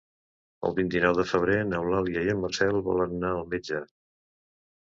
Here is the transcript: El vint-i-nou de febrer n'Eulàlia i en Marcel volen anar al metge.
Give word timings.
El 0.69 0.71
vint-i-nou 0.79 1.13
de 1.19 1.25
febrer 1.33 1.59
n'Eulàlia 1.73 2.25
i 2.29 2.31
en 2.35 2.41
Marcel 2.47 2.81
volen 2.89 3.15
anar 3.19 3.33
al 3.37 3.47
metge. 3.55 3.83